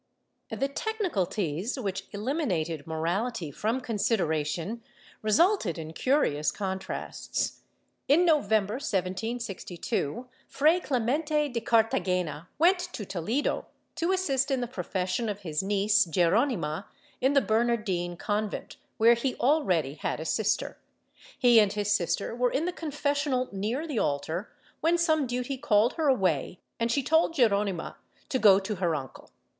[0.51, 4.81] ^ Tlie technicalties, which eliminated morality from consideration,
[5.21, 7.61] resulted in curious contrasts.
[8.07, 15.29] In November 1762, Fray Clemente de Cartagena went to Toledo to assist in the profession
[15.29, 16.85] of his neice Geronima,
[17.21, 20.79] in the Bernardine convent, where he already had a sister.
[21.37, 24.49] He and his sister were in the confessional near the altar,
[24.79, 27.97] when some duty called her away and she told Geronima^
[28.29, 29.29] to go to her uncle.